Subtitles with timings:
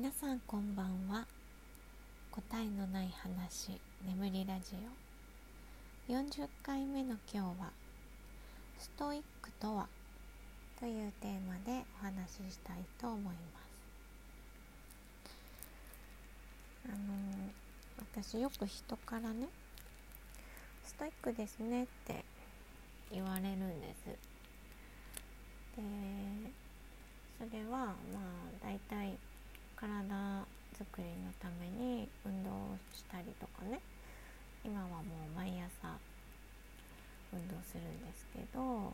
[0.00, 1.26] 皆さんこんばんは。
[2.30, 4.76] 答えのない話眠りラジ
[6.08, 6.12] オ。
[6.12, 7.72] 40回目の今日は
[8.78, 9.88] ストイックとは
[10.78, 13.40] というテーマでお話ししたいと思います。
[16.86, 16.96] あの
[18.14, 19.48] 私よく人からね
[20.84, 22.24] ストイックですねって
[23.10, 24.04] 言われるんです。
[25.76, 25.82] で
[27.36, 27.94] それはまあ
[28.62, 29.18] 大体
[29.80, 29.86] 体
[30.74, 32.54] づくりのために運動を
[32.92, 33.80] したりとかね
[34.64, 35.96] 今はもう毎朝
[37.32, 38.92] 運動するんですけど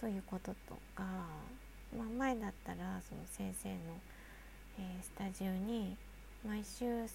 [0.00, 1.04] そういうこととか、
[1.96, 3.76] まあ、前だったらその先生の、
[4.78, 5.96] えー、スタジオに
[6.46, 7.06] 毎週3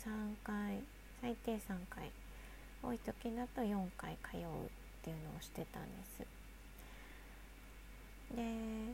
[0.43, 0.79] 回
[1.21, 1.59] 最低3
[1.89, 2.11] 回
[2.81, 4.43] 多い時だと4回通うっ
[5.01, 6.19] ていうのをしてたんです。
[8.35, 8.93] で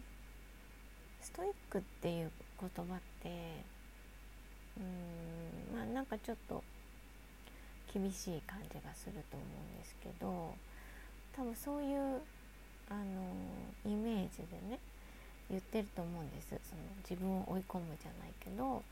[1.21, 3.29] ストイックっていう言葉って
[4.77, 6.63] うんまあなんかちょっと
[7.93, 10.53] 厳しい感じがすると思うんですけど
[11.35, 12.21] 多分そういう
[12.89, 13.33] あの
[13.85, 14.79] イメージでね
[15.49, 18.83] 言ってると思うんですその自分を追い込むじゃないけど、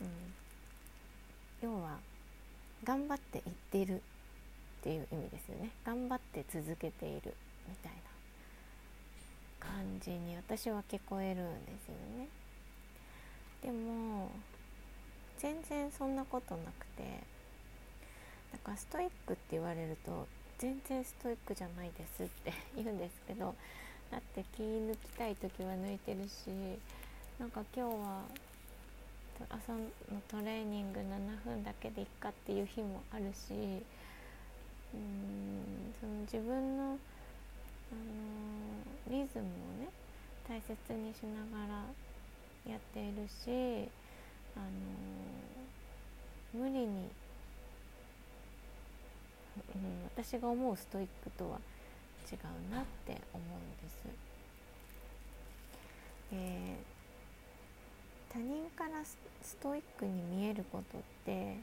[0.00, 0.08] うん、
[1.62, 1.98] 要は
[2.82, 4.00] 頑張っていってるっ
[4.82, 7.34] ていう意味ですよね頑張って続けている
[7.68, 8.14] みたいな
[9.60, 12.28] 感じに私は聞こえるんですよね。
[13.64, 14.30] でも
[15.38, 17.02] 全然そんなことなくて
[18.52, 23.54] だかストイックって言われると全然ストイックじゃないですって 言うんですけど
[24.10, 26.50] だって気抜きたい時は抜いてるし
[27.38, 28.22] なんか今日は
[29.48, 29.80] 朝の
[30.28, 33.54] トレーニング7分だけでいっかっていう日もあるし
[34.94, 36.98] うんその自分の
[37.92, 39.48] あのリズムを
[39.80, 39.88] ね
[40.46, 42.03] 大切にしながら
[42.68, 43.88] やっているし、
[44.56, 44.66] あの
[46.54, 47.10] 無理に、うん、
[50.16, 51.58] 私が思うストイックとは
[52.30, 52.38] 違う
[52.74, 53.98] なって思うんです。
[56.32, 56.76] え
[58.32, 59.16] 他人からス
[59.62, 61.56] トイックに見えることって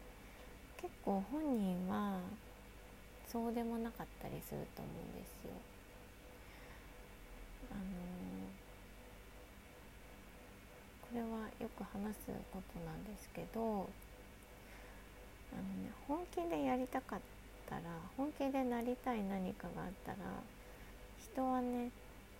[0.78, 2.20] 結構本人は
[3.28, 5.52] そうでもなかったりすると思うんですよ。
[7.72, 7.82] あの
[11.12, 11.28] これは
[11.60, 13.66] よく話すことなんですけどあ
[15.60, 17.20] の、ね、本気でやりたかっ
[17.70, 17.82] たら
[18.16, 20.18] 本気でなりたい何かがあったら
[21.20, 21.92] 人はね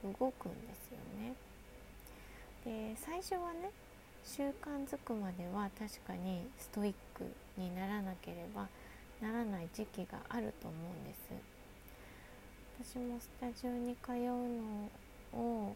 [0.02, 1.36] 動くんですよね。
[2.64, 3.72] で最初はね
[4.24, 7.26] 習慣づくまでは確かにストイック
[7.58, 8.70] にならなければ
[9.22, 12.96] ならない時期があると思うんです。
[12.96, 15.76] 私もスタジオに通うのを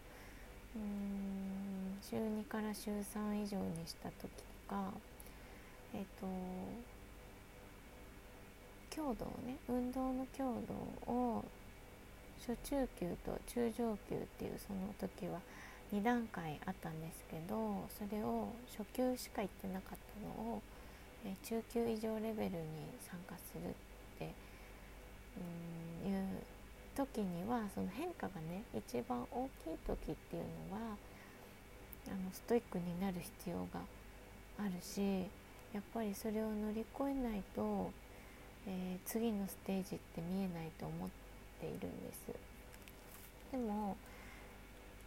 [0.75, 4.91] うん週2から週3以上にした時とか
[5.94, 6.28] えっ、と
[8.90, 11.44] 強度をね運動の強度を
[12.40, 15.40] 初中級と中上級っていうその時は
[15.94, 20.62] 2段階あったんですけどそれを初級しか行ってなかったのを、
[21.25, 22.58] え中級以上レベルに
[23.00, 23.74] 参加するっ
[24.19, 24.25] て
[26.08, 26.25] いう
[26.95, 30.95] 時にはその変化がね一番大きい時っていうのは
[32.07, 33.81] あのストイックになる必要が
[34.57, 35.01] あるし
[35.73, 37.91] やっぱりそれを乗り越えないと、
[38.67, 41.09] えー、次のステージって見えないと思っ
[41.59, 42.31] ているんです。
[43.51, 43.97] でも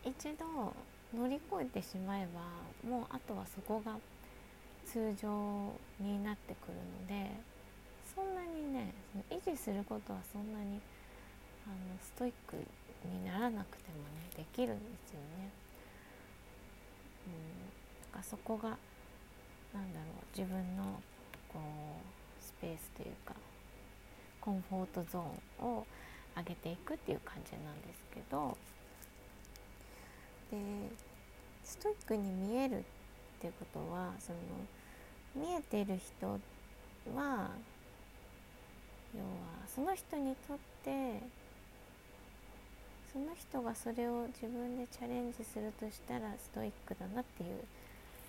[0.04, 0.74] 一度
[1.16, 3.96] 乗り越えてしまえばもうあとはそこが
[4.84, 7.30] 通常になってくるので
[8.14, 8.92] そんなにね
[9.30, 10.80] 維持することはそんなに
[11.68, 12.56] あのストイック
[13.04, 15.50] にならなくてもねできるんですよね。
[17.26, 18.70] うん、だかそこが
[19.74, 21.00] なんだろう自分の
[21.52, 23.34] こうスペースというか
[24.40, 25.86] コンフォートゾーンを
[26.36, 28.56] 上げていくっていう感じなんですけど
[30.50, 30.56] で
[31.64, 32.82] ストイックに見えるっ
[33.40, 34.38] ていうことはその
[35.36, 36.26] 見えてる人
[37.14, 37.50] は
[39.14, 39.28] 要は
[39.66, 41.20] その人にとって
[43.18, 47.58] その人がそれを自分でチャレンジするとしたらストイックだなっていう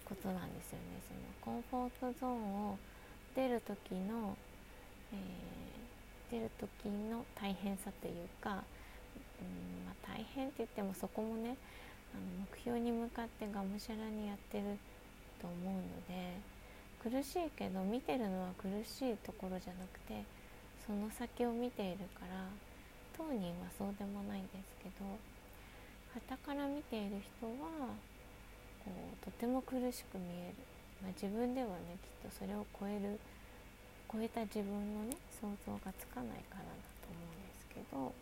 [0.04, 0.98] ことなんですよね。
[1.06, 2.78] そのコンフォートゾーンを
[3.36, 4.36] 出る時の、
[5.14, 11.56] えー、出る時の大変さというか、うんまあ、大変って言ってもそこもね
[12.16, 14.64] あの目標に向かってがむしゃらにやってる
[15.40, 16.34] と思うので
[16.98, 20.26] 苦しいけど見てるのは苦しいところじゃなくて
[20.88, 22.69] その先を見ているから
[23.20, 25.04] 当人はそうでもないんですけど
[26.16, 27.92] 傍から見ている人は
[28.80, 30.64] こうとても苦しく見える、
[31.04, 33.20] まあ、自分ではねきっとそれを超える
[34.08, 36.72] 超えた自分のね想像がつかないからだ
[37.04, 38.16] と思うんですけど、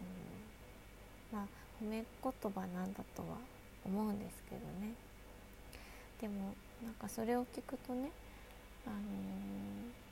[0.00, 1.46] うん、まあ
[1.84, 3.36] 褒め言葉なんだとは
[3.84, 4.94] 思うんですけどね。
[6.20, 8.10] でもなんかそれを聞くとね
[8.84, 10.07] あのー、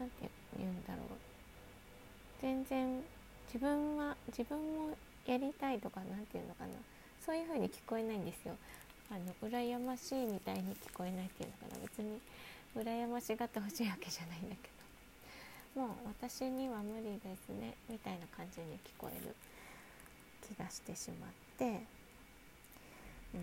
[0.00, 1.06] なんて言うんだろう。
[2.40, 3.02] 全然
[3.52, 6.70] 自分は自分もやりたいとか何て言うのかな。
[7.24, 8.56] そういう風に聞こえないんですよ。
[9.12, 11.82] あの羨ましいみたいに聞こえないっていうのかな。
[11.82, 12.18] 別に
[12.74, 14.70] 羨ましがってほしいわけじゃないんだけ
[15.76, 15.82] ど。
[15.82, 17.74] もう私には無理ですね。
[17.90, 19.36] みたいな感じに聞こえる
[20.48, 21.64] 気がしてしまって。
[23.34, 23.42] うん。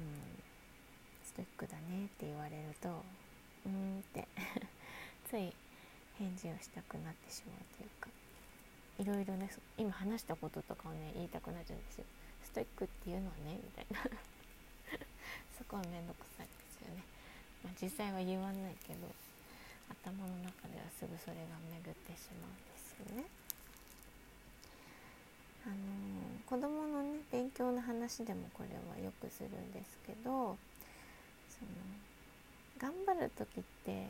[1.23, 4.27] ストイックだねって言われるとうーんって。
[5.29, 5.53] つい
[6.19, 8.09] 返事をしたくなってしまうというか
[8.99, 12.05] いろいろね今話したこととかをね言いたくなっちゃうんですよ。
[12.43, 14.01] ストイックっていうのはねみたいな。
[15.57, 17.03] そこはめんどくさいですよね、
[17.63, 19.09] まあ、実際は言わないけど
[19.89, 23.25] 頭の中ではすぐそれが巡ってしまうんですよね。
[25.65, 30.57] あのー、子供のね勉強の話でもこれはよくするんですけど
[31.49, 31.71] その
[32.77, 34.07] 頑張る時って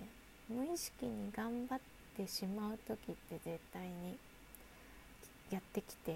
[0.48, 4.18] 無意識に頑張ってしまう時って絶対に
[5.52, 6.14] やってきて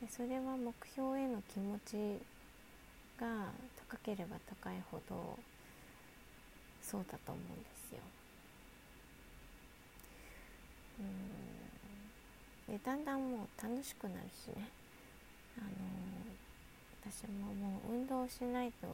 [0.00, 2.20] でそれは目標への気持ち
[3.20, 3.52] が
[3.88, 5.38] 高ければ高いほど
[6.82, 7.98] そうだと思うんですよ。
[11.00, 11.02] う
[12.72, 14.68] んでだんだんもう楽しくなるしね、
[15.58, 15.68] あの
[17.02, 18.86] 私ももう運動しないと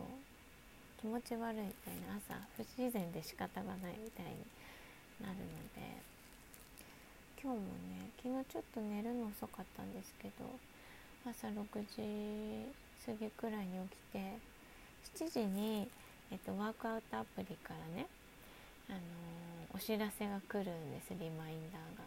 [1.01, 4.33] 気持ち悪いみたいな朝不自然で仕方がないみたいに
[5.21, 6.03] なるので
[7.41, 10.45] 今日もね昨日ちょっと寝るの遅かったんですけど
[11.29, 11.63] 朝6
[11.95, 12.67] 時
[13.05, 14.39] 過ぎくらいに起きて
[15.27, 15.89] 7時に、
[16.31, 18.07] えっと、ワークアウトアプリからね、
[18.89, 22.05] あのー、お知らせが来るんですリマインダーが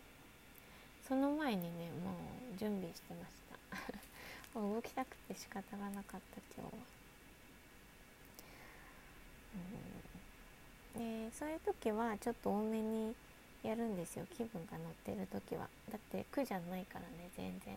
[1.07, 2.11] その前にねも
[2.53, 3.33] う準備してまし
[4.53, 6.99] た 動きたくて仕方がなかった今日は。
[9.55, 13.15] うん、でそういう時はちょっと多めに
[13.63, 14.25] やるんですよ。
[14.35, 15.67] 気分が乗ってる時は。
[15.89, 17.73] だって苦じゃないからね全然。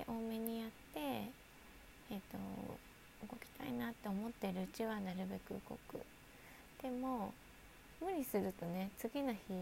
[0.00, 1.00] で多めにやって
[2.08, 2.40] えっ、ー、と
[3.28, 6.00] 動きたいなって思ってるうちはなるべく動く。
[6.82, 7.34] でも
[8.00, 9.52] 無理するとね次の日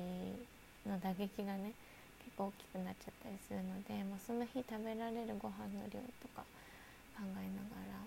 [0.87, 1.75] の打撃がね
[2.23, 6.47] 結構大きくなっちゃったりするのでもうその日食べられるご飯の量とか
[7.19, 7.99] 考えながら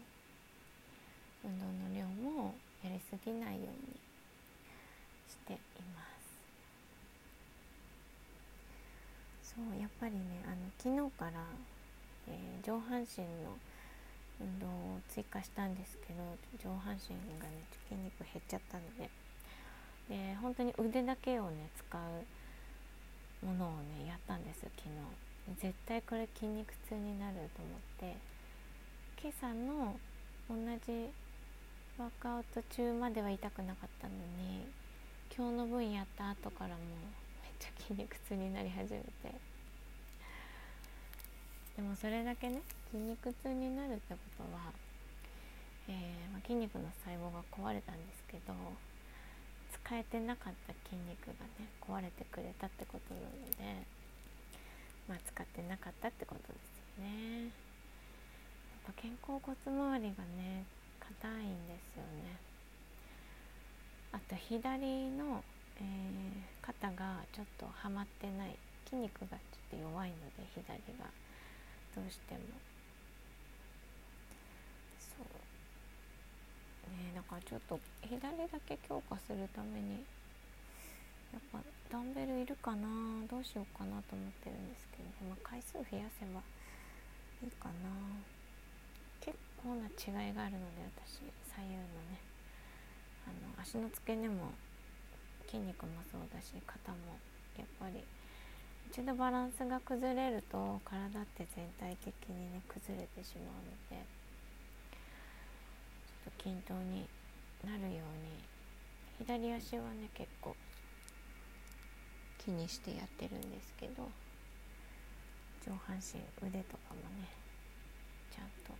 [1.43, 4.06] 運動の量もやりすぎないように
[5.55, 6.01] ていま
[9.43, 9.55] す。
[9.55, 11.43] そうやっぱりねあの昨日から、
[12.27, 13.57] えー、上半身の
[14.39, 19.09] 運動を追加したんですけど上半身がね筋肉減っちゃったので。
[20.09, 25.61] で本当に腕だけをね使うものをねやったんです昨日。
[25.61, 27.79] 絶対これ筋肉痛になると思っ
[28.11, 28.37] て。
[29.19, 29.99] 今朝の
[30.47, 30.55] 同
[30.85, 31.09] じ
[31.97, 34.63] ワークアウト中までは痛くなかったのに
[35.35, 36.77] 今日の分やった後からもう
[37.43, 39.57] めっちゃ筋肉痛になり始めて。
[41.77, 44.73] でもそれだけね筋肉痛になるってことは、
[45.87, 48.53] えー、ま、筋肉の細胞が壊れたんですけど
[49.85, 53.29] 使えてなかった筋肉がね壊れてくれたってことなの
[53.61, 53.85] で
[55.07, 57.43] まあ使ってなかったってことですよね。
[57.43, 57.51] やっ
[58.89, 60.65] ぱ肩甲骨周りがね
[60.99, 62.46] 硬いんですよね。
[64.17, 65.43] あと左の、
[65.77, 68.57] えー、肩がちょっとはまってない
[68.89, 70.65] 筋肉がちょっと弱いので左
[70.97, 71.05] が。
[71.95, 72.41] どうしても
[75.01, 75.25] そう。
[76.93, 80.05] ねだからちょっと左だけ強化するために
[81.33, 81.57] やっぱ
[81.89, 82.85] ダンベルいるかな？
[83.25, 86.41] どうしようかなと思ってるんですけど、まあ、回数増やせば
[87.41, 87.89] いいかな。
[89.21, 91.81] 結構な違いがあるので私左右の
[92.13, 92.26] ね。
[93.27, 94.55] あの足の付け根も
[95.45, 97.19] 筋肉もそうだし肩も
[97.57, 98.03] やっぱり
[98.91, 104.05] 一度バランスが崩れると体って全体的にね崩れてしまうので
[106.15, 107.05] ちょっと均等に
[107.63, 108.39] なるように
[109.19, 110.55] 左足はね結構
[112.37, 114.07] 気にしてやってるんですけど
[115.65, 117.27] 上半身腕とかもね
[118.31, 118.71] ちゃんと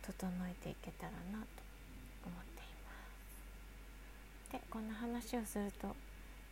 [0.00, 1.62] 整えていけたらなと
[2.24, 2.51] 思って
[4.52, 5.88] いますでこんな話をすると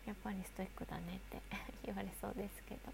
[0.06, 1.40] やっぱりストイックだねって
[1.84, 2.92] 言われそうですけど。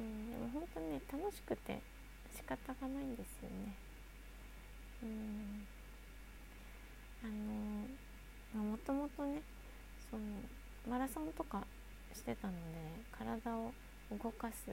[0.00, 1.80] うんでも本当にね楽しくて
[2.34, 3.74] 仕方がないんですよね。
[5.02, 5.66] うん。
[7.22, 9.42] あのもともとね
[10.10, 10.22] その
[10.88, 11.62] マラソンとか
[12.14, 12.58] してたので
[13.12, 13.72] 体を
[14.10, 14.70] 動かす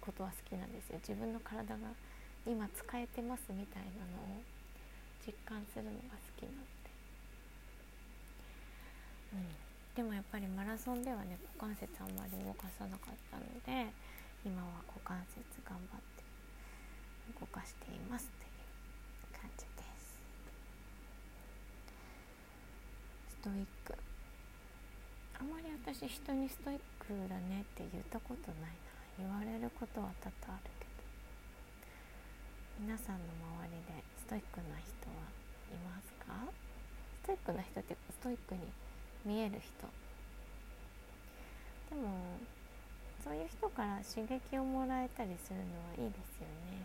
[0.00, 0.98] ことは好きなんですよ。
[0.98, 1.88] 自分の体が
[2.46, 4.42] 今使えてますみたいなのを
[5.26, 6.00] 実感するのが好
[6.36, 6.73] きなので、
[9.94, 13.92] でもやっぱりマラソンではね股関節あんまり動かさなかったので
[14.44, 16.24] 今は股関節頑張って
[17.40, 20.18] 動かしていますという感じです。
[23.30, 23.94] ストイック。
[25.38, 28.90] あまり私人にストイックだねって言ったことないな。
[29.18, 31.06] 言われることは多々あるけど。
[32.82, 33.30] 皆さんの
[33.62, 35.22] 周りでストイックな人は
[35.70, 36.34] いますか？
[37.22, 38.60] ストイックな人ってストイックに
[39.24, 39.88] 見える人。
[41.90, 42.38] でも
[43.22, 46.84] そういう人から刺激をもらえたりするのはいいですよね。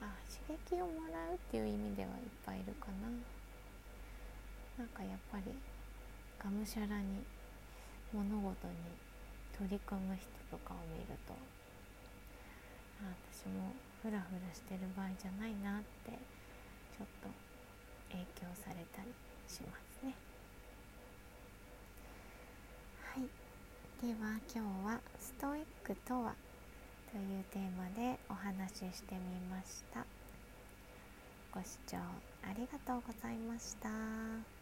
[0.00, 2.14] あ刺激をもらうっていう意味ではいっ
[2.46, 3.08] ぱいいるかな。
[4.78, 5.52] なんかやっぱり
[6.38, 7.26] がむしゃらに
[8.14, 8.74] 物事に
[9.58, 11.34] 取り組む人とかを見ると
[13.02, 16.14] あ私もフラフラしてる場合じゃないなって
[16.94, 17.28] ちょっと
[18.14, 19.10] 影響されたり
[19.50, 20.14] しますね
[23.02, 23.26] はい
[24.00, 26.36] では今日は「ストイックとは?」
[27.10, 30.06] というテーマでお話ししてみました
[31.52, 34.57] ご視聴ありがとうございました。